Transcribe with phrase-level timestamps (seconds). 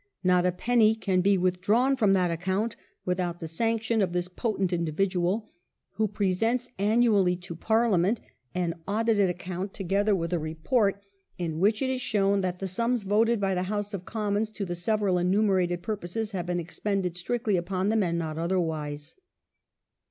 [0.23, 4.73] Not a penny can be withdrawn from that account without the sanction of this potent
[4.73, 5.47] individual,
[5.91, 8.19] who presents annually to Parliament
[8.55, 11.03] an audited account together with a report,
[11.37, 14.65] in which it is shown that the sums voted by the House of Commons to
[14.65, 19.13] the several enumerated purposes have been expended strictly upon them and not otherwise.